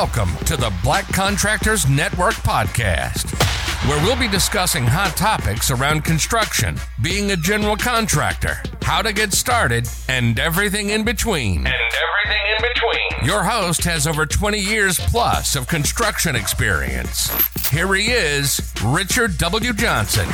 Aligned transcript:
Welcome 0.00 0.36
to 0.44 0.56
the 0.56 0.72
Black 0.84 1.08
Contractors 1.08 1.88
Network 1.88 2.34
podcast, 2.34 3.34
where 3.88 4.00
we'll 4.04 4.14
be 4.14 4.28
discussing 4.28 4.84
hot 4.84 5.16
topics 5.16 5.72
around 5.72 6.04
construction, 6.04 6.76
being 7.02 7.32
a 7.32 7.36
general 7.36 7.74
contractor, 7.74 8.62
how 8.82 9.02
to 9.02 9.12
get 9.12 9.32
started, 9.32 9.88
and 10.08 10.38
everything 10.38 10.90
in 10.90 11.04
between. 11.04 11.66
And 11.66 11.74
everything 11.74 12.42
in 12.46 12.62
between. 12.62 13.26
Your 13.26 13.42
host 13.42 13.82
has 13.82 14.06
over 14.06 14.24
20 14.24 14.60
years 14.60 15.00
plus 15.00 15.56
of 15.56 15.66
construction 15.66 16.36
experience. 16.36 17.32
Here 17.70 17.92
he 17.92 18.12
is, 18.12 18.72
Richard 18.84 19.36
W. 19.38 19.72
Johnson. 19.72 20.28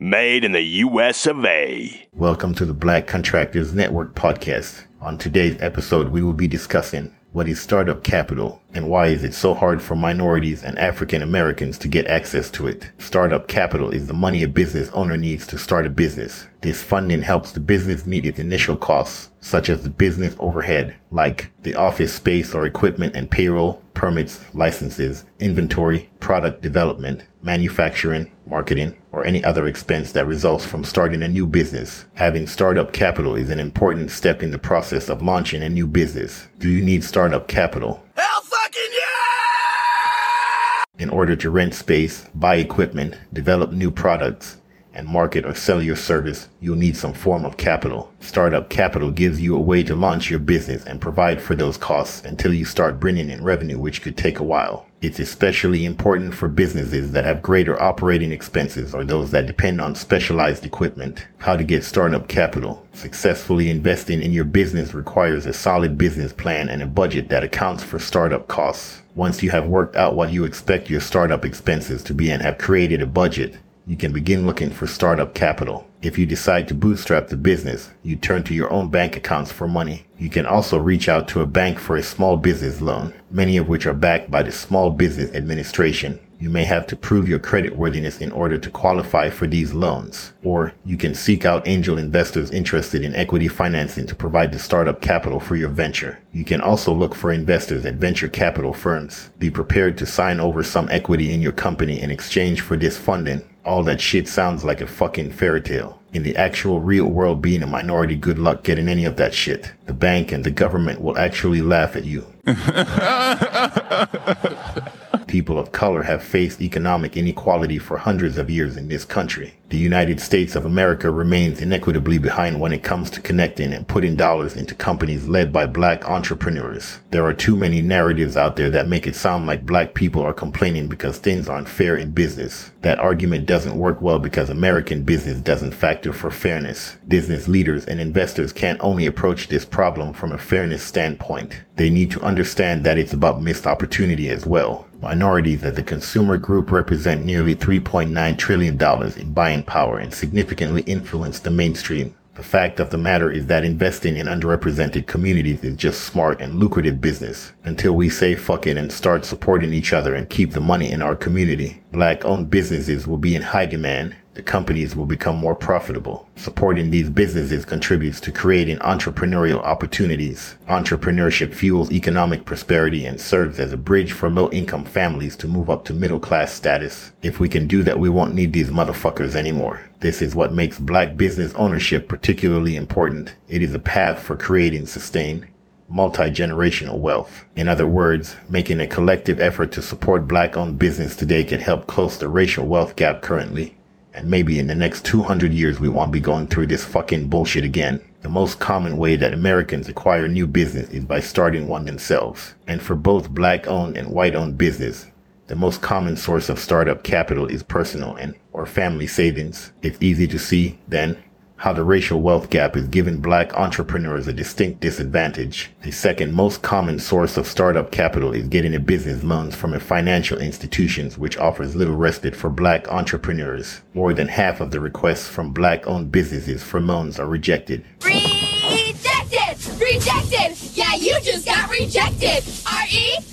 Made 0.00 0.42
in 0.42 0.52
the 0.52 0.62
US 0.62 1.26
of 1.26 1.44
A. 1.44 2.08
Welcome 2.14 2.54
to 2.54 2.64
the 2.64 2.72
Black 2.72 3.06
Contractors 3.06 3.74
Network 3.74 4.14
podcast. 4.14 4.84
On 5.02 5.18
today's 5.18 5.60
episode, 5.60 6.08
we 6.08 6.22
will 6.22 6.32
be 6.32 6.48
discussing 6.48 7.14
what 7.34 7.48
is 7.48 7.60
startup 7.60 8.04
capital 8.04 8.62
and 8.74 8.88
why 8.88 9.08
is 9.08 9.24
it 9.24 9.34
so 9.34 9.54
hard 9.54 9.82
for 9.82 9.96
minorities 9.96 10.62
and 10.62 10.78
African 10.78 11.20
Americans 11.20 11.76
to 11.78 11.88
get 11.88 12.06
access 12.06 12.48
to 12.52 12.68
it? 12.68 12.92
Startup 12.98 13.48
capital 13.48 13.90
is 13.90 14.06
the 14.06 14.14
money 14.14 14.44
a 14.44 14.48
business 14.48 14.88
owner 14.90 15.16
needs 15.16 15.44
to 15.48 15.58
start 15.58 15.84
a 15.84 15.90
business. 15.90 16.46
This 16.60 16.80
funding 16.80 17.22
helps 17.22 17.50
the 17.50 17.58
business 17.58 18.06
meet 18.06 18.24
its 18.24 18.38
initial 18.38 18.76
costs, 18.76 19.30
such 19.40 19.68
as 19.68 19.82
the 19.82 19.90
business 19.90 20.36
overhead, 20.38 20.94
like 21.10 21.50
the 21.64 21.74
office 21.74 22.14
space 22.14 22.54
or 22.54 22.66
equipment 22.66 23.16
and 23.16 23.28
payroll, 23.28 23.82
permits, 23.94 24.40
licenses, 24.54 25.24
inventory, 25.40 26.08
product 26.20 26.62
development, 26.62 27.24
manufacturing, 27.42 28.30
marketing, 28.46 28.96
or 29.14 29.24
any 29.24 29.44
other 29.44 29.66
expense 29.68 30.10
that 30.12 30.26
results 30.26 30.66
from 30.66 30.82
starting 30.82 31.22
a 31.22 31.28
new 31.28 31.46
business. 31.46 32.04
Having 32.14 32.48
startup 32.48 32.92
capital 32.92 33.36
is 33.36 33.48
an 33.48 33.60
important 33.60 34.10
step 34.10 34.42
in 34.42 34.50
the 34.50 34.58
process 34.58 35.08
of 35.08 35.22
launching 35.22 35.62
a 35.62 35.68
new 35.68 35.86
business. 35.86 36.48
Do 36.58 36.68
you 36.68 36.84
need 36.84 37.04
startup 37.04 37.46
capital? 37.46 38.04
Hell 38.16 38.40
fucking 38.42 38.92
yeah! 38.92 40.84
In 40.98 41.10
order 41.10 41.36
to 41.36 41.48
rent 41.48 41.74
space, 41.74 42.26
buy 42.34 42.56
equipment, 42.56 43.16
develop 43.32 43.70
new 43.70 43.92
products, 43.92 44.56
and 44.94 45.06
market 45.06 45.44
or 45.44 45.54
sell 45.54 45.82
your 45.82 45.96
service, 45.96 46.48
you'll 46.60 46.76
need 46.76 46.96
some 46.96 47.12
form 47.12 47.44
of 47.44 47.56
capital. 47.56 48.12
Startup 48.20 48.70
capital 48.70 49.10
gives 49.10 49.40
you 49.40 49.56
a 49.56 49.60
way 49.60 49.82
to 49.82 49.94
launch 49.94 50.30
your 50.30 50.38
business 50.38 50.84
and 50.84 51.00
provide 51.00 51.42
for 51.42 51.54
those 51.54 51.76
costs 51.76 52.24
until 52.24 52.54
you 52.54 52.64
start 52.64 53.00
bringing 53.00 53.28
in 53.28 53.44
revenue, 53.44 53.78
which 53.78 54.02
could 54.02 54.16
take 54.16 54.38
a 54.38 54.44
while. 54.44 54.86
It's 55.02 55.18
especially 55.18 55.84
important 55.84 56.32
for 56.32 56.48
businesses 56.48 57.12
that 57.12 57.26
have 57.26 57.42
greater 57.42 57.80
operating 57.82 58.32
expenses 58.32 58.94
or 58.94 59.04
those 59.04 59.32
that 59.32 59.46
depend 59.46 59.82
on 59.82 59.94
specialized 59.94 60.64
equipment. 60.64 61.26
How 61.36 61.56
to 61.56 61.64
get 61.64 61.84
startup 61.84 62.26
capital. 62.26 62.86
Successfully 62.94 63.68
investing 63.68 64.22
in 64.22 64.32
your 64.32 64.44
business 64.44 64.94
requires 64.94 65.44
a 65.44 65.52
solid 65.52 65.98
business 65.98 66.32
plan 66.32 66.70
and 66.70 66.82
a 66.82 66.86
budget 66.86 67.28
that 67.28 67.44
accounts 67.44 67.82
for 67.82 67.98
startup 67.98 68.48
costs. 68.48 69.02
Once 69.14 69.42
you 69.42 69.50
have 69.50 69.66
worked 69.66 69.94
out 69.94 70.16
what 70.16 70.32
you 70.32 70.44
expect 70.44 70.88
your 70.88 71.00
startup 71.00 71.44
expenses 71.44 72.02
to 72.02 72.14
be 72.14 72.30
and 72.30 72.40
have 72.40 72.56
created 72.56 73.02
a 73.02 73.06
budget, 73.06 73.58
you 73.86 73.96
can 73.96 74.12
begin 74.12 74.46
looking 74.46 74.70
for 74.70 74.86
startup 74.86 75.34
capital. 75.34 75.86
If 76.00 76.18
you 76.18 76.24
decide 76.24 76.68
to 76.68 76.74
bootstrap 76.74 77.28
the 77.28 77.36
business, 77.36 77.90
you 78.02 78.16
turn 78.16 78.42
to 78.44 78.54
your 78.54 78.70
own 78.72 78.88
bank 78.88 79.16
accounts 79.16 79.52
for 79.52 79.68
money. 79.68 80.06
You 80.18 80.30
can 80.30 80.46
also 80.46 80.78
reach 80.78 81.08
out 81.08 81.28
to 81.28 81.42
a 81.42 81.46
bank 81.46 81.78
for 81.78 81.96
a 81.96 82.02
small 82.02 82.38
business 82.38 82.80
loan, 82.80 83.12
many 83.30 83.58
of 83.58 83.68
which 83.68 83.84
are 83.84 83.94
backed 83.94 84.30
by 84.30 84.42
the 84.42 84.52
Small 84.52 84.90
Business 84.90 85.34
Administration. 85.34 86.18
You 86.38 86.50
may 86.50 86.64
have 86.64 86.86
to 86.88 86.96
prove 86.96 87.28
your 87.28 87.38
credit 87.38 87.76
worthiness 87.76 88.20
in 88.20 88.32
order 88.32 88.58
to 88.58 88.70
qualify 88.70 89.30
for 89.30 89.46
these 89.46 89.72
loans. 89.72 90.32
Or 90.42 90.72
you 90.84 90.96
can 90.96 91.14
seek 91.14 91.44
out 91.44 91.66
angel 91.66 91.96
investors 91.96 92.50
interested 92.50 93.02
in 93.02 93.14
equity 93.14 93.48
financing 93.48 94.06
to 94.06 94.14
provide 94.14 94.52
the 94.52 94.58
startup 94.58 95.00
capital 95.00 95.40
for 95.40 95.56
your 95.56 95.70
venture. 95.70 96.18
You 96.32 96.44
can 96.44 96.60
also 96.60 96.92
look 96.92 97.14
for 97.14 97.32
investors 97.32 97.86
at 97.86 97.94
venture 97.94 98.28
capital 98.28 98.72
firms. 98.72 99.30
Be 99.38 99.50
prepared 99.50 99.96
to 99.98 100.06
sign 100.06 100.40
over 100.40 100.62
some 100.62 100.88
equity 100.90 101.32
in 101.32 101.40
your 101.40 101.52
company 101.52 102.00
in 102.00 102.10
exchange 102.10 102.62
for 102.62 102.76
this 102.76 102.98
funding 102.98 103.42
all 103.64 103.82
that 103.84 104.00
shit 104.00 104.28
sounds 104.28 104.64
like 104.64 104.80
a 104.80 104.86
fucking 104.86 105.32
fairy 105.32 105.60
tale. 105.60 106.00
In 106.12 106.22
the 106.22 106.36
actual 106.36 106.80
real 106.80 107.06
world, 107.06 107.42
being 107.42 107.62
a 107.62 107.66
minority, 107.66 108.14
good 108.14 108.38
luck 108.38 108.62
getting 108.62 108.88
any 108.88 109.04
of 109.04 109.16
that 109.16 109.34
shit. 109.34 109.72
The 109.86 109.94
bank 109.94 110.32
and 110.32 110.44
the 110.44 110.50
government 110.50 111.00
will 111.00 111.18
actually 111.18 111.62
laugh 111.62 111.96
at 111.96 112.04
you. 112.04 112.26
People 115.34 115.58
of 115.58 115.72
color 115.72 116.04
have 116.04 116.22
faced 116.22 116.60
economic 116.60 117.16
inequality 117.16 117.76
for 117.76 117.96
hundreds 117.96 118.38
of 118.38 118.48
years 118.48 118.76
in 118.76 118.86
this 118.86 119.04
country. 119.04 119.54
The 119.70 119.76
United 119.80 120.20
States 120.20 120.54
of 120.54 120.64
America 120.64 121.10
remains 121.10 121.60
inequitably 121.60 122.18
behind 122.18 122.60
when 122.60 122.70
it 122.70 122.84
comes 122.84 123.10
to 123.10 123.20
connecting 123.20 123.72
and 123.72 123.88
putting 123.88 124.14
dollars 124.14 124.54
into 124.54 124.76
companies 124.76 125.26
led 125.26 125.52
by 125.52 125.66
black 125.66 126.08
entrepreneurs. 126.08 127.00
There 127.10 127.24
are 127.24 127.34
too 127.34 127.56
many 127.56 127.82
narratives 127.82 128.36
out 128.36 128.54
there 128.54 128.70
that 128.70 128.86
make 128.86 129.08
it 129.08 129.16
sound 129.16 129.48
like 129.48 129.66
black 129.66 129.94
people 129.94 130.22
are 130.22 130.32
complaining 130.32 130.86
because 130.86 131.18
things 131.18 131.48
aren't 131.48 131.68
fair 131.68 131.96
in 131.96 132.12
business. 132.12 132.70
That 132.82 133.00
argument 133.00 133.46
doesn't 133.46 133.76
work 133.76 134.00
well 134.00 134.20
because 134.20 134.50
American 134.50 135.02
business 135.02 135.40
doesn't 135.40 135.72
factor 135.72 136.12
for 136.12 136.30
fairness. 136.30 136.96
Business 137.08 137.48
leaders 137.48 137.86
and 137.86 138.00
investors 138.00 138.52
can't 138.52 138.78
only 138.80 139.06
approach 139.06 139.48
this 139.48 139.64
problem 139.64 140.12
from 140.12 140.30
a 140.30 140.38
fairness 140.38 140.84
standpoint. 140.84 141.64
They 141.74 141.90
need 141.90 142.12
to 142.12 142.22
understand 142.22 142.84
that 142.84 142.98
it's 142.98 143.12
about 143.12 143.42
missed 143.42 143.66
opportunity 143.66 144.28
as 144.28 144.46
well. 144.46 144.86
Minorities 145.04 145.62
as 145.64 145.76
a 145.76 145.82
consumer 145.82 146.38
group 146.38 146.70
represent 146.70 147.26
nearly 147.26 147.54
$3.9 147.54 148.38
trillion 148.38 148.82
in 149.18 149.32
buying 149.34 149.62
power 149.62 149.98
and 149.98 150.14
significantly 150.14 150.80
influence 150.86 151.40
the 151.40 151.50
mainstream. 151.50 152.16
The 152.36 152.42
fact 152.42 152.80
of 152.80 152.88
the 152.88 152.96
matter 152.96 153.30
is 153.30 153.46
that 153.46 153.66
investing 153.66 154.16
in 154.16 154.26
underrepresented 154.26 155.06
communities 155.06 155.62
is 155.62 155.76
just 155.76 156.04
smart 156.04 156.40
and 156.40 156.54
lucrative 156.54 157.02
business 157.02 157.52
until 157.64 157.92
we 157.92 158.08
say 158.08 158.34
fuck 158.34 158.66
it 158.66 158.78
and 158.78 158.90
start 158.90 159.26
supporting 159.26 159.74
each 159.74 159.92
other 159.92 160.14
and 160.14 160.28
keep 160.30 160.52
the 160.52 160.60
money 160.60 160.90
in 160.90 161.02
our 161.02 161.14
community. 161.14 161.82
Black 161.92 162.24
owned 162.24 162.48
businesses 162.48 163.06
will 163.06 163.18
be 163.18 163.36
in 163.36 163.42
high 163.42 163.66
demand 163.66 164.16
the 164.34 164.42
companies 164.42 164.96
will 164.96 165.06
become 165.06 165.36
more 165.36 165.54
profitable. 165.54 166.28
Supporting 166.34 166.90
these 166.90 167.08
businesses 167.08 167.64
contributes 167.64 168.20
to 168.20 168.32
creating 168.32 168.78
entrepreneurial 168.78 169.62
opportunities. 169.62 170.56
Entrepreneurship 170.68 171.54
fuels 171.54 171.92
economic 171.92 172.44
prosperity 172.44 173.06
and 173.06 173.20
serves 173.20 173.60
as 173.60 173.72
a 173.72 173.76
bridge 173.76 174.12
for 174.12 174.28
low 174.28 174.50
income 174.50 174.84
families 174.84 175.36
to 175.36 175.46
move 175.46 175.70
up 175.70 175.84
to 175.84 175.94
middle 175.94 176.18
class 176.18 176.52
status. 176.52 177.12
If 177.22 177.38
we 177.38 177.48
can 177.48 177.68
do 177.68 177.84
that, 177.84 178.00
we 178.00 178.08
won't 178.08 178.34
need 178.34 178.52
these 178.52 178.70
motherfuckers 178.70 179.36
anymore. 179.36 179.80
This 180.00 180.20
is 180.20 180.34
what 180.34 180.52
makes 180.52 180.78
black 180.80 181.16
business 181.16 181.54
ownership 181.54 182.08
particularly 182.08 182.74
important. 182.74 183.36
It 183.48 183.62
is 183.62 183.72
a 183.72 183.78
path 183.78 184.20
for 184.20 184.36
creating 184.36 184.86
sustained 184.86 185.46
multi-generational 185.88 186.98
wealth. 186.98 187.44
In 187.54 187.68
other 187.68 187.86
words, 187.86 188.34
making 188.48 188.80
a 188.80 188.86
collective 188.86 189.38
effort 189.38 189.70
to 189.72 189.82
support 189.82 190.26
black 190.26 190.56
owned 190.56 190.78
business 190.78 191.14
today 191.14 191.44
can 191.44 191.60
help 191.60 191.86
close 191.86 192.18
the 192.18 192.28
racial 192.28 192.66
wealth 192.66 192.96
gap 192.96 193.22
currently. 193.22 193.76
And 194.14 194.30
maybe 194.30 194.60
in 194.60 194.68
the 194.68 194.74
next 194.76 195.04
200 195.04 195.52
years, 195.52 195.80
we 195.80 195.88
won't 195.88 196.12
be 196.12 196.20
going 196.20 196.46
through 196.46 196.68
this 196.68 196.84
fucking 196.84 197.28
bullshit 197.28 197.64
again. 197.64 198.00
The 198.22 198.28
most 198.28 198.60
common 198.60 198.96
way 198.96 199.16
that 199.16 199.34
Americans 199.34 199.88
acquire 199.88 200.28
new 200.28 200.46
business 200.46 200.88
is 200.90 201.04
by 201.04 201.20
starting 201.20 201.66
one 201.66 201.84
themselves. 201.84 202.54
And 202.68 202.80
for 202.80 202.94
both 202.94 203.30
black 203.30 203.66
owned 203.66 203.96
and 203.96 204.08
white 204.08 204.36
owned 204.36 204.56
business, 204.56 205.06
the 205.48 205.56
most 205.56 205.82
common 205.82 206.16
source 206.16 206.48
of 206.48 206.58
startup 206.58 207.02
capital 207.02 207.46
is 207.46 207.62
personal 207.62 208.14
and 208.14 208.34
or 208.52 208.64
family 208.66 209.06
savings. 209.06 209.72
It's 209.82 209.98
easy 210.00 210.26
to 210.28 210.38
see, 210.38 210.78
then, 210.88 211.22
how 211.64 211.72
the 211.72 211.82
racial 211.82 212.20
wealth 212.20 212.50
gap 212.50 212.76
is 212.76 212.86
giving 212.88 213.22
black 213.22 213.54
entrepreneurs 213.54 214.28
a 214.28 214.32
distinct 214.34 214.80
disadvantage. 214.80 215.70
The 215.80 215.92
second 215.92 216.34
most 216.34 216.60
common 216.60 216.98
source 216.98 217.38
of 217.38 217.46
startup 217.46 217.90
capital 217.90 218.34
is 218.34 218.48
getting 218.48 218.74
a 218.74 218.78
business 218.78 219.24
loans 219.24 219.54
from 219.54 219.72
a 219.72 219.80
financial 219.80 220.36
institutions 220.36 221.16
which 221.16 221.38
offers 221.38 221.74
little 221.74 221.96
respite 221.96 222.36
for 222.36 222.50
black 222.50 222.86
entrepreneurs. 222.88 223.80
More 223.94 224.12
than 224.12 224.28
half 224.28 224.60
of 224.60 224.72
the 224.72 224.80
requests 224.80 225.26
from 225.26 225.54
black 225.54 225.86
owned 225.86 226.12
businesses 226.12 226.62
for 226.62 226.82
loans 226.82 227.18
are 227.18 227.26
rejected. 227.26 227.82
Rejected! 228.04 229.56
Rejected! 229.80 230.58
Yeah, 230.76 230.94
you 230.96 231.18
just 231.22 231.46
got 231.46 231.70
rejected! 231.70 232.44
R-E-J-E-C-T-E-D 232.66 233.32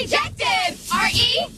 rejected! 0.00 0.78
R-E-J-E 0.92 1.57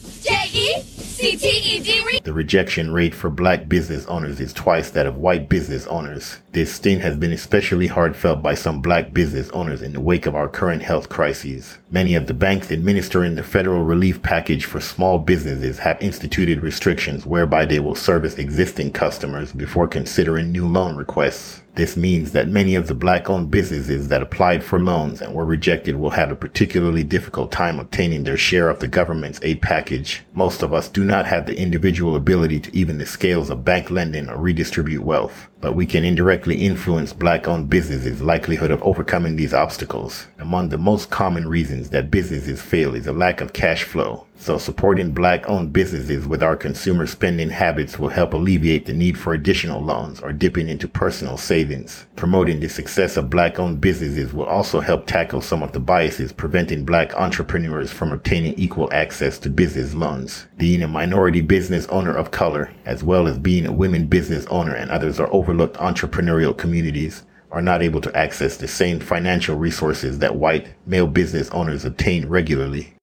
The 1.21 2.33
rejection 2.33 2.91
rate 2.91 3.13
for 3.13 3.29
black 3.29 3.69
business 3.69 4.07
owners 4.07 4.39
is 4.39 4.53
twice 4.53 4.89
that 4.89 5.05
of 5.05 5.17
white 5.17 5.49
business 5.49 5.85
owners. 5.85 6.39
This 6.51 6.73
sting 6.73 6.99
has 7.01 7.15
been 7.15 7.31
especially 7.31 7.85
hard 7.85 8.15
felt 8.15 8.41
by 8.41 8.55
some 8.55 8.81
black 8.81 9.13
business 9.13 9.47
owners 9.51 9.83
in 9.83 9.93
the 9.93 9.99
wake 9.99 10.25
of 10.25 10.33
our 10.33 10.47
current 10.47 10.81
health 10.81 11.09
crises. 11.09 11.77
Many 11.91 12.15
of 12.15 12.25
the 12.25 12.33
banks 12.33 12.71
administering 12.71 13.35
the 13.35 13.43
federal 13.43 13.83
relief 13.83 14.23
package 14.23 14.65
for 14.65 14.81
small 14.81 15.19
businesses 15.19 15.77
have 15.77 16.01
instituted 16.01 16.63
restrictions 16.63 17.23
whereby 17.23 17.65
they 17.65 17.79
will 17.79 17.93
service 17.93 18.39
existing 18.39 18.91
customers 18.91 19.53
before 19.53 19.87
considering 19.87 20.51
new 20.51 20.67
loan 20.67 20.95
requests. 20.95 21.61
This 21.75 21.95
means 21.95 22.31
that 22.33 22.49
many 22.49 22.75
of 22.75 22.87
the 22.87 22.93
black 22.93 23.29
owned 23.29 23.49
businesses 23.49 24.09
that 24.09 24.21
applied 24.21 24.63
for 24.63 24.79
loans 24.79 25.21
and 25.21 25.33
were 25.33 25.45
rejected 25.45 25.95
will 25.95 26.09
have 26.11 26.29
a 26.29 26.35
particularly 26.35 27.03
difficult 27.03 27.51
time 27.51 27.79
obtaining 27.79 28.23
their 28.23 28.37
share 28.37 28.69
of 28.69 28.79
the 28.79 28.87
government's 28.87 29.39
aid 29.41 29.61
package. 29.61 30.23
Most 30.33 30.63
of 30.63 30.73
us 30.73 30.89
do 30.89 31.03
not 31.03 31.25
have 31.25 31.45
the 31.45 31.57
individual 31.57 32.15
ability 32.15 32.59
to 32.59 32.75
even 32.75 32.97
the 32.97 33.05
scales 33.05 33.49
of 33.49 33.63
bank 33.63 33.89
lending 33.89 34.29
or 34.29 34.37
redistribute 34.37 35.03
wealth 35.03 35.47
but 35.61 35.75
we 35.75 35.85
can 35.85 36.03
indirectly 36.03 36.55
influence 36.55 37.13
black 37.13 37.47
owned 37.47 37.69
businesses' 37.69 38.21
likelihood 38.21 38.71
of 38.71 38.81
overcoming 38.81 39.35
these 39.35 39.53
obstacles. 39.53 40.27
Among 40.39 40.69
the 40.69 40.77
most 40.77 41.11
common 41.11 41.47
reasons 41.47 41.91
that 41.91 42.11
businesses 42.11 42.61
fail 42.61 42.95
is 42.95 43.07
a 43.07 43.13
lack 43.13 43.39
of 43.41 43.53
cash 43.53 43.83
flow. 43.83 44.25
So 44.41 44.57
supporting 44.57 45.11
black 45.11 45.47
owned 45.47 45.71
businesses 45.71 46.25
with 46.25 46.41
our 46.41 46.55
consumer 46.55 47.05
spending 47.05 47.51
habits 47.51 47.99
will 47.99 48.09
help 48.09 48.33
alleviate 48.33 48.87
the 48.87 48.93
need 48.93 49.15
for 49.15 49.35
additional 49.35 49.83
loans 49.83 50.19
or 50.19 50.33
dipping 50.33 50.67
into 50.67 50.87
personal 50.87 51.37
savings. 51.37 52.07
Promoting 52.15 52.59
the 52.59 52.67
success 52.67 53.17
of 53.17 53.29
black 53.29 53.59
owned 53.59 53.81
businesses 53.81 54.33
will 54.33 54.45
also 54.45 54.79
help 54.79 55.05
tackle 55.05 55.41
some 55.41 55.61
of 55.61 55.73
the 55.73 55.79
biases 55.79 56.33
preventing 56.33 56.85
black 56.85 57.13
entrepreneurs 57.13 57.91
from 57.91 58.11
obtaining 58.11 58.55
equal 58.55 58.91
access 58.91 59.37
to 59.37 59.47
business 59.47 59.93
loans. 59.93 60.47
Being 60.57 60.81
a 60.81 60.87
minority 60.87 61.41
business 61.41 61.85
owner 61.89 62.17
of 62.17 62.31
color, 62.31 62.73
as 62.83 63.03
well 63.03 63.27
as 63.27 63.37
being 63.37 63.67
a 63.67 63.71
women 63.71 64.07
business 64.07 64.47
owner 64.47 64.73
and 64.73 64.89
others 64.89 65.19
are 65.19 65.31
overlooked 65.31 65.77
entrepreneurial 65.77 66.57
communities, 66.57 67.21
are 67.51 67.61
not 67.61 67.83
able 67.83 68.01
to 68.01 68.17
access 68.17 68.57
the 68.57 68.67
same 68.67 68.99
financial 68.99 69.55
resources 69.55 70.17
that 70.17 70.35
white 70.35 70.69
male 70.87 71.05
business 71.05 71.47
owners 71.51 71.85
obtain 71.85 72.27
regularly. 72.27 72.95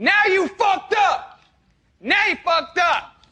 Now 0.00 0.24
you 0.26 0.46
fucked 0.46 0.94
up. 0.96 1.40
Now 2.00 2.26
you 2.28 2.36
fucked 2.44 2.78
up. 2.78 3.26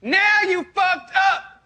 Now 0.00 0.42
you 0.46 0.64
fucked 0.72 1.10
up. 1.16 1.64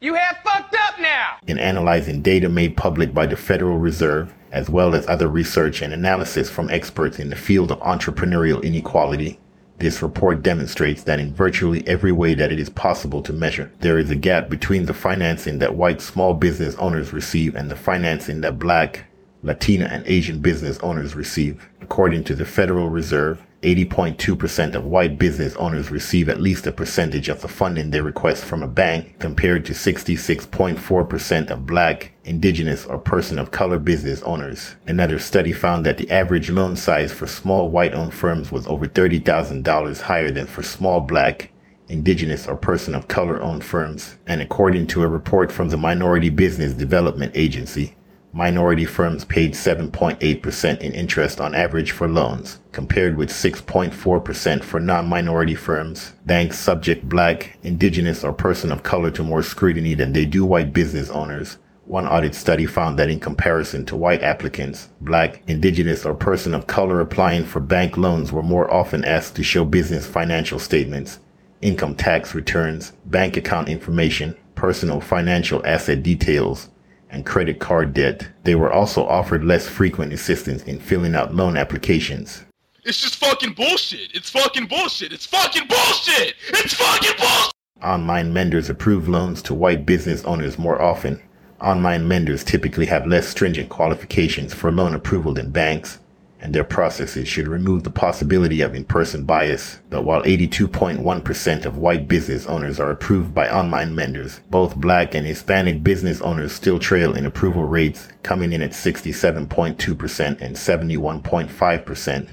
You 0.00 0.14
have 0.14 0.38
fucked 0.44 0.74
up 0.74 0.98
now. 1.00 1.36
In 1.46 1.60
analyzing 1.60 2.20
data 2.20 2.48
made 2.48 2.76
public 2.76 3.14
by 3.14 3.26
the 3.26 3.36
Federal 3.36 3.78
Reserve, 3.78 4.34
as 4.50 4.68
well 4.68 4.96
as 4.96 5.06
other 5.06 5.28
research 5.28 5.80
and 5.80 5.92
analysis 5.92 6.50
from 6.50 6.70
experts 6.70 7.20
in 7.20 7.30
the 7.30 7.36
field 7.36 7.70
of 7.70 7.78
entrepreneurial 7.78 8.64
inequality, 8.64 9.38
this 9.78 10.02
report 10.02 10.42
demonstrates 10.42 11.04
that 11.04 11.20
in 11.20 11.32
virtually 11.32 11.86
every 11.86 12.10
way 12.10 12.34
that 12.34 12.50
it 12.50 12.58
is 12.58 12.70
possible 12.70 13.22
to 13.22 13.32
measure, 13.32 13.70
there 13.78 13.98
is 13.98 14.10
a 14.10 14.16
gap 14.16 14.48
between 14.48 14.86
the 14.86 14.94
financing 14.94 15.60
that 15.60 15.76
white 15.76 16.00
small 16.00 16.34
business 16.34 16.74
owners 16.76 17.12
receive 17.12 17.54
and 17.54 17.70
the 17.70 17.76
financing 17.76 18.40
that 18.40 18.58
black, 18.58 19.04
Latina, 19.44 19.84
and 19.84 20.04
Asian 20.08 20.40
business 20.40 20.78
owners 20.78 21.14
receive. 21.14 21.68
According 21.80 22.24
to 22.24 22.34
the 22.34 22.44
Federal 22.44 22.88
Reserve, 22.88 23.40
80.2% 23.62 24.74
of 24.74 24.84
white 24.84 25.18
business 25.18 25.56
owners 25.56 25.90
receive 25.90 26.28
at 26.28 26.40
least 26.40 26.66
a 26.66 26.72
percentage 26.72 27.28
of 27.28 27.40
the 27.40 27.48
funding 27.48 27.90
they 27.90 28.00
request 28.00 28.44
from 28.44 28.62
a 28.62 28.68
bank, 28.68 29.18
compared 29.18 29.64
to 29.66 29.72
66.4% 29.72 31.50
of 31.50 31.66
black, 31.66 32.12
indigenous, 32.24 32.86
or 32.86 32.98
person 32.98 33.38
of 33.38 33.50
color 33.50 33.78
business 33.78 34.22
owners. 34.22 34.76
Another 34.86 35.18
study 35.18 35.52
found 35.52 35.84
that 35.84 35.98
the 35.98 36.10
average 36.10 36.50
loan 36.50 36.76
size 36.76 37.12
for 37.12 37.26
small 37.26 37.68
white 37.68 37.94
owned 37.94 38.14
firms 38.14 38.52
was 38.52 38.66
over 38.68 38.86
$30,000 38.86 40.00
higher 40.02 40.30
than 40.30 40.46
for 40.46 40.62
small 40.62 41.00
black, 41.00 41.50
indigenous, 41.88 42.46
or 42.46 42.54
person 42.54 42.94
of 42.94 43.08
color 43.08 43.42
owned 43.42 43.64
firms. 43.64 44.16
And 44.26 44.40
according 44.40 44.86
to 44.88 45.02
a 45.02 45.08
report 45.08 45.50
from 45.50 45.70
the 45.70 45.76
Minority 45.76 46.30
Business 46.30 46.74
Development 46.74 47.32
Agency, 47.34 47.96
Minority 48.38 48.84
firms 48.84 49.24
paid 49.24 49.52
7.8% 49.52 50.80
in 50.80 50.92
interest 50.92 51.40
on 51.40 51.56
average 51.56 51.90
for 51.90 52.06
loans, 52.06 52.60
compared 52.70 53.16
with 53.16 53.30
6.4% 53.30 54.62
for 54.62 54.78
non-minority 54.78 55.56
firms. 55.56 56.12
Banks 56.24 56.56
subject 56.56 57.08
black, 57.08 57.58
indigenous, 57.64 58.22
or 58.22 58.32
person 58.32 58.70
of 58.70 58.84
color 58.84 59.10
to 59.10 59.24
more 59.24 59.42
scrutiny 59.42 59.94
than 59.94 60.12
they 60.12 60.24
do 60.24 60.44
white 60.44 60.72
business 60.72 61.10
owners. 61.10 61.58
One 61.86 62.06
audit 62.06 62.36
study 62.36 62.64
found 62.64 62.96
that 63.00 63.10
in 63.10 63.18
comparison 63.18 63.84
to 63.86 63.96
white 63.96 64.22
applicants, 64.22 64.88
black, 65.00 65.42
indigenous, 65.48 66.06
or 66.06 66.14
person 66.14 66.54
of 66.54 66.68
color 66.68 67.00
applying 67.00 67.44
for 67.44 67.58
bank 67.58 67.96
loans 67.96 68.30
were 68.30 68.44
more 68.44 68.72
often 68.72 69.04
asked 69.04 69.34
to 69.34 69.42
show 69.42 69.64
business 69.64 70.06
financial 70.06 70.60
statements, 70.60 71.18
income 71.60 71.96
tax 71.96 72.36
returns, 72.36 72.92
bank 73.06 73.36
account 73.36 73.68
information, 73.68 74.36
personal 74.54 75.00
financial 75.00 75.60
asset 75.66 76.04
details, 76.04 76.68
and 77.10 77.26
credit 77.26 77.58
card 77.58 77.94
debt. 77.94 78.28
They 78.44 78.54
were 78.54 78.72
also 78.72 79.06
offered 79.06 79.44
less 79.44 79.68
frequent 79.68 80.12
assistance 80.12 80.62
in 80.64 80.78
filling 80.78 81.14
out 81.14 81.34
loan 81.34 81.56
applications. 81.56 82.44
It's 82.84 83.00
just 83.00 83.16
fucking 83.16 83.54
bullshit. 83.54 84.14
It's 84.14 84.30
fucking 84.30 84.66
bullshit. 84.66 85.12
It's 85.12 85.26
fucking 85.26 85.68
bullshit. 85.68 86.34
It's 86.48 86.74
fucking 86.74 87.16
bullshit. 87.18 87.52
Online 87.82 88.34
lenders 88.34 88.70
approve 88.70 89.08
loans 89.08 89.42
to 89.42 89.54
white 89.54 89.86
business 89.86 90.24
owners 90.24 90.58
more 90.58 90.80
often. 90.80 91.20
Online 91.60 92.08
lenders 92.08 92.44
typically 92.44 92.86
have 92.86 93.06
less 93.06 93.28
stringent 93.28 93.68
qualifications 93.68 94.54
for 94.54 94.72
loan 94.72 94.94
approval 94.94 95.34
than 95.34 95.50
banks, 95.50 95.98
and 96.40 96.54
their 96.54 96.64
processes 96.64 97.26
should 97.26 97.48
remove 97.48 97.82
the 97.82 97.90
possibility 97.90 98.60
of 98.60 98.74
in-person 98.74 99.24
bias. 99.24 99.80
But 99.90 100.04
while 100.04 100.22
82.1% 100.22 101.64
of 101.64 101.78
white 101.78 102.08
business 102.08 102.46
owners 102.46 102.78
are 102.78 102.90
approved 102.90 103.34
by 103.34 103.48
online 103.50 103.96
lenders, 103.96 104.40
both 104.50 104.76
black 104.76 105.14
and 105.14 105.26
Hispanic 105.26 105.82
business 105.82 106.20
owners 106.20 106.52
still 106.52 106.78
trail 106.78 107.14
in 107.14 107.26
approval 107.26 107.64
rates, 107.64 108.08
coming 108.22 108.52
in 108.52 108.62
at 108.62 108.70
67.2% 108.70 110.40
and 110.40 110.56
71.5%. 110.56 112.28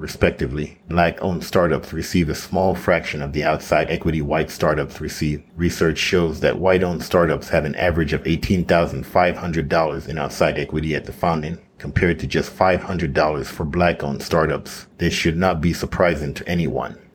Respectively, 0.00 0.80
black 0.88 1.20
owned 1.20 1.44
startups 1.44 1.92
receive 1.92 2.30
a 2.30 2.34
small 2.34 2.74
fraction 2.74 3.20
of 3.20 3.34
the 3.34 3.44
outside 3.44 3.90
equity 3.90 4.22
white 4.22 4.50
startups 4.50 4.98
receive. 4.98 5.42
Research 5.56 5.98
shows 5.98 6.40
that 6.40 6.58
white 6.58 6.82
owned 6.82 7.02
startups 7.02 7.50
have 7.50 7.66
an 7.66 7.74
average 7.74 8.14
of 8.14 8.24
$18,500 8.24 10.08
in 10.08 10.16
outside 10.16 10.58
equity 10.58 10.94
at 10.94 11.04
the 11.04 11.12
founding, 11.12 11.58
compared 11.80 12.18
to 12.20 12.26
just 12.26 12.54
$500 12.56 13.46
for 13.46 13.64
black 13.64 14.04
owned 14.04 14.22
startups. 14.22 14.86
This 14.98 15.14
should 15.14 15.36
not 15.36 15.60
be 15.60 15.72
surprising 15.72 16.34
to 16.34 16.48
anyone. 16.48 17.09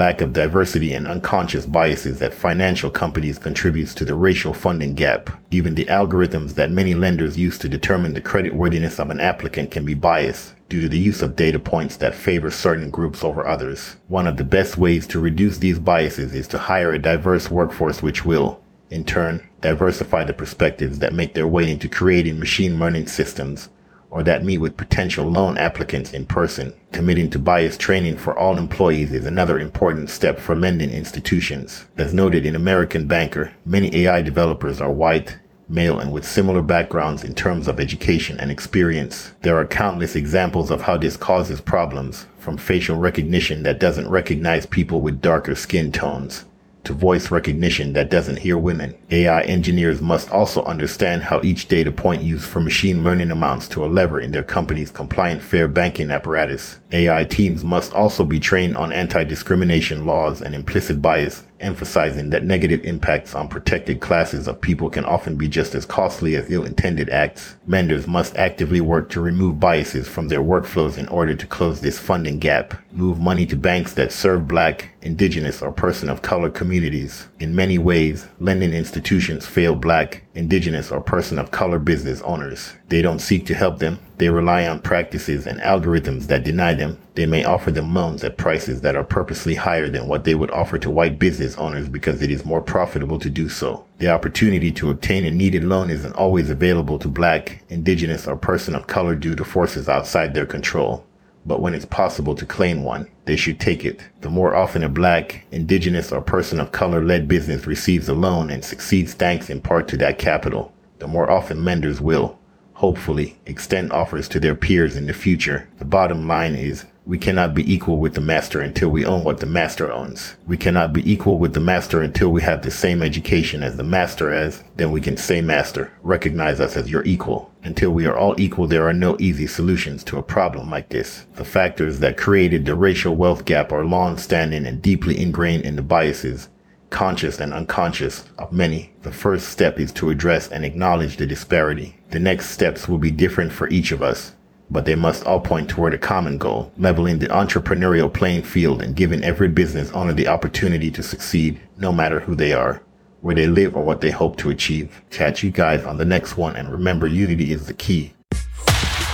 Lack 0.00 0.22
of 0.22 0.32
diversity 0.32 0.94
and 0.94 1.06
unconscious 1.06 1.66
biases 1.66 2.20
that 2.20 2.32
financial 2.32 2.90
companies 2.90 3.38
contributes 3.38 3.92
to 3.92 4.02
the 4.06 4.14
racial 4.14 4.54
funding 4.54 4.94
gap. 4.94 5.28
Even 5.50 5.74
the 5.74 5.84
algorithms 5.84 6.54
that 6.54 6.70
many 6.70 6.94
lenders 6.94 7.36
use 7.36 7.58
to 7.58 7.68
determine 7.68 8.14
the 8.14 8.20
creditworthiness 8.22 8.98
of 8.98 9.10
an 9.10 9.20
applicant 9.20 9.70
can 9.70 9.84
be 9.84 9.92
biased 9.92 10.54
due 10.70 10.80
to 10.80 10.88
the 10.88 10.98
use 10.98 11.20
of 11.20 11.36
data 11.36 11.58
points 11.58 11.98
that 11.98 12.14
favor 12.14 12.50
certain 12.50 12.88
groups 12.88 13.22
over 13.22 13.46
others. 13.46 13.96
One 14.08 14.26
of 14.26 14.38
the 14.38 14.44
best 14.56 14.78
ways 14.78 15.06
to 15.08 15.20
reduce 15.20 15.58
these 15.58 15.78
biases 15.78 16.34
is 16.34 16.48
to 16.48 16.56
hire 16.56 16.92
a 16.92 16.98
diverse 16.98 17.50
workforce 17.50 18.02
which 18.02 18.24
will, 18.24 18.58
in 18.88 19.04
turn, 19.04 19.46
diversify 19.60 20.24
the 20.24 20.32
perspectives 20.32 21.00
that 21.00 21.12
make 21.12 21.34
their 21.34 21.46
way 21.46 21.70
into 21.70 21.90
creating 21.90 22.38
machine 22.38 22.78
learning 22.78 23.06
systems 23.06 23.68
or 24.10 24.22
that 24.24 24.44
meet 24.44 24.58
with 24.58 24.76
potential 24.76 25.30
loan 25.30 25.56
applicants 25.56 26.12
in 26.12 26.26
person. 26.26 26.72
Committing 26.92 27.30
to 27.30 27.38
bias 27.38 27.76
training 27.76 28.16
for 28.16 28.36
all 28.36 28.58
employees 28.58 29.12
is 29.12 29.24
another 29.24 29.58
important 29.58 30.10
step 30.10 30.38
for 30.38 30.56
lending 30.56 30.90
institutions. 30.90 31.86
As 31.96 32.12
noted 32.12 32.44
in 32.44 32.56
American 32.56 33.06
Banker, 33.06 33.52
many 33.64 33.94
AI 34.04 34.22
developers 34.22 34.80
are 34.80 34.90
white, 34.90 35.38
male, 35.68 36.00
and 36.00 36.12
with 36.12 36.26
similar 36.26 36.62
backgrounds 36.62 37.22
in 37.22 37.34
terms 37.34 37.68
of 37.68 37.78
education 37.78 38.38
and 38.40 38.50
experience. 38.50 39.32
There 39.42 39.56
are 39.56 39.66
countless 39.66 40.16
examples 40.16 40.70
of 40.70 40.82
how 40.82 40.96
this 40.96 41.16
causes 41.16 41.60
problems, 41.60 42.26
from 42.38 42.56
facial 42.56 42.96
recognition 42.96 43.62
that 43.62 43.78
doesn't 43.78 44.08
recognize 44.08 44.66
people 44.66 45.00
with 45.00 45.20
darker 45.20 45.54
skin 45.54 45.92
tones 45.92 46.44
to 46.84 46.92
voice 46.92 47.30
recognition 47.30 47.92
that 47.92 48.10
doesn't 48.10 48.38
hear 48.38 48.56
women. 48.56 48.96
AI 49.10 49.42
engineers 49.42 50.00
must 50.00 50.30
also 50.30 50.62
understand 50.64 51.22
how 51.22 51.40
each 51.42 51.68
data 51.68 51.92
point 51.92 52.22
used 52.22 52.44
for 52.44 52.60
machine 52.60 53.04
learning 53.04 53.30
amounts 53.30 53.68
to 53.68 53.84
a 53.84 53.88
lever 53.88 54.20
in 54.20 54.32
their 54.32 54.42
company's 54.42 54.90
compliant 54.90 55.42
fair 55.42 55.68
banking 55.68 56.10
apparatus. 56.10 56.78
AI 56.92 57.24
teams 57.24 57.62
must 57.62 57.92
also 57.92 58.24
be 58.24 58.40
trained 58.40 58.76
on 58.76 58.92
anti-discrimination 58.92 60.06
laws 60.06 60.42
and 60.42 60.54
implicit 60.54 61.00
bias, 61.00 61.44
emphasizing 61.60 62.30
that 62.30 62.44
negative 62.44 62.84
impacts 62.84 63.34
on 63.34 63.48
protected 63.48 64.00
classes 64.00 64.48
of 64.48 64.60
people 64.60 64.90
can 64.90 65.04
often 65.04 65.36
be 65.36 65.46
just 65.46 65.74
as 65.74 65.84
costly 65.84 66.34
as 66.34 66.50
ill-intended 66.50 67.08
acts. 67.10 67.56
Lenders 67.68 68.06
must 68.06 68.34
actively 68.36 68.80
work 68.80 69.10
to 69.10 69.20
remove 69.20 69.60
biases 69.60 70.08
from 70.08 70.28
their 70.28 70.42
workflows 70.42 70.98
in 70.98 71.06
order 71.08 71.34
to 71.34 71.46
close 71.46 71.80
this 71.80 71.98
funding 71.98 72.38
gap. 72.38 72.74
Move 72.92 73.20
money 73.20 73.46
to 73.46 73.56
banks 73.56 73.92
that 73.92 74.10
serve 74.10 74.48
black, 74.48 74.90
indigenous, 75.02 75.62
or 75.62 75.72
person 75.72 76.08
of 76.08 76.22
color 76.22 76.50
communities. 76.50 77.28
In 77.38 77.54
many 77.54 77.78
ways, 77.78 78.26
lending 78.38 78.72
institutions 78.72 79.46
fail 79.46 79.74
black, 79.74 80.24
indigenous, 80.34 80.90
or 80.90 81.00
person 81.00 81.38
of 81.38 81.50
color 81.50 81.78
business 81.78 82.20
owners. 82.22 82.74
They 82.88 83.02
don't 83.02 83.20
seek 83.20 83.46
to 83.46 83.54
help 83.54 83.78
them. 83.78 83.98
They 84.18 84.28
rely 84.28 84.66
on 84.66 84.80
practices 84.80 85.46
and 85.46 85.60
algorithms 85.60 86.26
that 86.26 86.44
deny 86.44 86.74
them. 86.74 86.98
They 87.14 87.26
may 87.26 87.44
offer 87.44 87.70
them 87.70 87.94
loans 87.94 88.22
at 88.22 88.36
prices 88.36 88.82
that 88.82 88.96
are 88.96 89.04
purposely 89.04 89.54
higher 89.54 89.88
than 89.88 90.08
what 90.08 90.24
they 90.24 90.34
would 90.34 90.50
offer 90.50 90.78
to 90.78 90.90
white 90.90 91.18
business 91.18 91.56
owners 91.56 91.88
because 91.88 92.22
it 92.22 92.30
is 92.30 92.44
more 92.44 92.60
profitable 92.60 93.18
to 93.18 93.30
do 93.30 93.48
so. 93.48 93.84
The 93.98 94.10
opportunity 94.10 94.72
to 94.72 94.90
obtain 94.90 95.24
a 95.24 95.30
needed 95.30 95.64
loan 95.64 95.90
isn't 95.90 96.14
always 96.14 96.50
available 96.50 96.98
to 96.98 97.08
black, 97.08 97.62
indigenous, 97.68 98.26
or 98.26 98.36
person 98.36 98.74
of 98.74 98.86
color 98.86 99.14
due 99.14 99.34
to 99.34 99.44
forces 99.44 99.88
outside 99.88 100.34
their 100.34 100.46
control. 100.46 101.04
But 101.46 101.60
when 101.60 101.74
it's 101.74 101.84
possible 101.84 102.34
to 102.34 102.44
claim 102.44 102.82
one, 102.82 103.08
they 103.24 103.36
should 103.36 103.60
take 103.60 103.84
it. 103.84 104.00
The 104.20 104.30
more 104.30 104.54
often 104.54 104.82
a 104.82 104.88
black, 104.88 105.46
indigenous, 105.52 106.12
or 106.12 106.20
person 106.20 106.60
of 106.60 106.72
color 106.72 107.04
led 107.04 107.28
business 107.28 107.66
receives 107.66 108.08
a 108.08 108.14
loan 108.14 108.50
and 108.50 108.64
succeeds 108.64 109.14
thanks 109.14 109.48
in 109.48 109.60
part 109.60 109.88
to 109.88 109.96
that 109.98 110.18
capital, 110.18 110.72
the 110.98 111.06
more 111.06 111.30
often 111.30 111.64
lenders 111.64 112.00
will, 112.00 112.38
hopefully, 112.80 113.36
extend 113.44 113.92
offers 113.92 114.26
to 114.26 114.40
their 114.40 114.54
peers 114.54 114.96
in 114.96 115.06
the 115.06 115.12
future. 115.12 115.68
The 115.78 115.84
bottom 115.84 116.26
line 116.26 116.54
is 116.54 116.86
we 117.04 117.18
cannot 117.18 117.52
be 117.52 117.70
equal 117.70 117.98
with 117.98 118.14
the 118.14 118.22
master 118.22 118.62
until 118.62 118.88
we 118.88 119.04
own 119.04 119.22
what 119.22 119.40
the 119.40 119.44
master 119.46 119.92
owns. 119.92 120.36
We 120.46 120.56
cannot 120.56 120.94
be 120.94 121.12
equal 121.12 121.38
with 121.38 121.52
the 121.52 121.60
master 121.60 122.00
until 122.00 122.30
we 122.30 122.40
have 122.40 122.62
the 122.62 122.70
same 122.70 123.02
education 123.02 123.62
as 123.62 123.76
the 123.76 123.82
master 123.82 124.32
has. 124.32 124.64
Then 124.76 124.92
we 124.92 125.02
can 125.02 125.18
say 125.18 125.42
master, 125.42 125.92
recognize 126.02 126.58
us 126.58 126.74
as 126.74 126.90
your 126.90 127.04
equal. 127.04 127.52
Until 127.62 127.90
we 127.90 128.06
are 128.06 128.16
all 128.16 128.40
equal, 128.40 128.66
there 128.66 128.88
are 128.88 128.94
no 128.94 129.14
easy 129.20 129.46
solutions 129.46 130.02
to 130.04 130.16
a 130.16 130.22
problem 130.22 130.70
like 130.70 130.88
this. 130.88 131.26
The 131.34 131.44
factors 131.44 131.98
that 131.98 132.16
created 132.16 132.64
the 132.64 132.74
racial 132.74 133.14
wealth 133.14 133.44
gap 133.44 133.72
are 133.72 133.84
long 133.84 134.16
standing 134.16 134.64
and 134.64 134.80
deeply 134.80 135.20
ingrained 135.20 135.64
in 135.64 135.76
the 135.76 135.82
biases 135.82 136.48
conscious 136.90 137.40
and 137.40 137.54
unconscious 137.54 138.24
of 138.38 138.52
many. 138.52 138.92
The 139.02 139.12
first 139.12 139.48
step 139.48 139.80
is 139.80 139.92
to 139.92 140.10
address 140.10 140.48
and 140.48 140.64
acknowledge 140.64 141.16
the 141.16 141.26
disparity. 141.26 141.96
The 142.10 142.18
next 142.18 142.50
steps 142.50 142.88
will 142.88 142.98
be 142.98 143.10
different 143.10 143.52
for 143.52 143.68
each 143.68 143.92
of 143.92 144.02
us, 144.02 144.34
but 144.70 144.84
they 144.84 144.96
must 144.96 145.24
all 145.24 145.40
point 145.40 145.70
toward 145.70 145.94
a 145.94 145.98
common 145.98 146.36
goal, 146.38 146.72
leveling 146.76 147.18
the 147.18 147.28
entrepreneurial 147.28 148.12
playing 148.12 148.42
field 148.42 148.82
and 148.82 148.94
giving 148.94 149.24
every 149.24 149.48
business 149.48 149.90
owner 149.92 150.12
the 150.12 150.28
opportunity 150.28 150.90
to 150.90 151.02
succeed, 151.02 151.60
no 151.78 151.92
matter 151.92 152.20
who 152.20 152.34
they 152.34 152.52
are, 152.52 152.82
where 153.20 153.34
they 153.34 153.46
live 153.46 153.76
or 153.76 153.84
what 153.84 154.00
they 154.00 154.10
hope 154.10 154.36
to 154.36 154.50
achieve. 154.50 155.02
Catch 155.10 155.42
you 155.42 155.50
guys 155.50 155.84
on 155.84 155.96
the 155.96 156.04
next 156.04 156.36
one 156.36 156.56
and 156.56 156.70
remember 156.70 157.06
unity 157.06 157.52
is 157.52 157.66
the 157.66 157.74
key. 157.74 158.12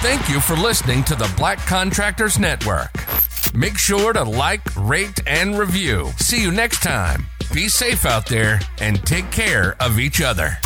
Thank 0.00 0.28
you 0.28 0.40
for 0.40 0.56
listening 0.56 1.04
to 1.04 1.14
the 1.14 1.32
Black 1.36 1.58
Contractors 1.58 2.38
Network. 2.38 2.90
Make 3.54 3.78
sure 3.78 4.12
to 4.12 4.22
like, 4.22 4.60
rate, 4.76 5.20
and 5.26 5.58
review. 5.58 6.10
See 6.18 6.42
you 6.42 6.50
next 6.50 6.82
time. 6.82 7.26
Be 7.52 7.68
safe 7.68 8.04
out 8.04 8.26
there 8.26 8.60
and 8.80 9.04
take 9.06 9.30
care 9.30 9.76
of 9.80 9.98
each 9.98 10.20
other. 10.20 10.58